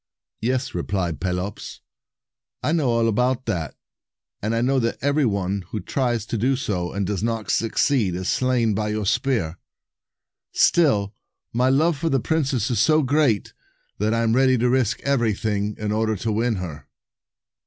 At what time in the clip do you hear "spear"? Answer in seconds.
9.05-9.59